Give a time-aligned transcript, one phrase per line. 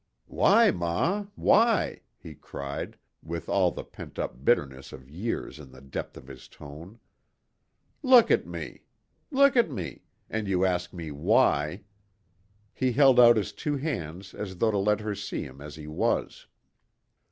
[0.25, 1.27] "Why, ma?
[1.35, 6.25] Why?" he cried, with all the pent up bitterness of years in the depth of
[6.25, 6.97] his tone.
[8.01, 8.81] "Look at me!
[9.29, 10.01] Look at me!
[10.27, 11.83] And you ask me why."
[12.73, 15.85] He held out his two hands as though to let her see him as he
[15.85, 16.47] was.